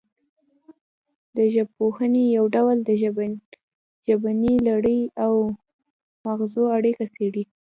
[1.37, 2.89] د ژبپوهنې یو ډول د
[4.11, 5.33] ژبنۍ لړۍ او
[6.25, 7.43] مغزو اړیکه څیړي